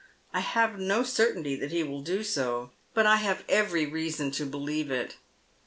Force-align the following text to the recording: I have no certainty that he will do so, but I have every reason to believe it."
I 0.33 0.39
have 0.39 0.79
no 0.79 1.03
certainty 1.03 1.55
that 1.57 1.69
he 1.69 1.83
will 1.83 2.01
do 2.01 2.23
so, 2.23 2.71
but 2.95 3.05
I 3.05 3.17
have 3.17 3.45
every 3.47 3.85
reason 3.85 4.31
to 4.31 4.47
believe 4.47 4.89
it." 4.89 5.17